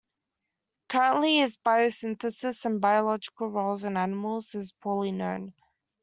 Currently, 0.89 1.41
its 1.41 1.57
biosynthesis 1.63 2.65
and 2.65 2.81
biological 2.81 3.51
role 3.51 3.77
in 3.85 3.97
animals 3.97 4.55
is 4.55 4.71
poorly 4.71 5.11
known. 5.11 5.53